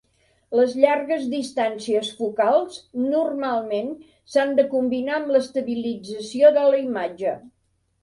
[0.59, 3.93] Les llargues distàncies focals normalment
[4.35, 7.41] s'han de combinar amb l'estabilització de la imatge.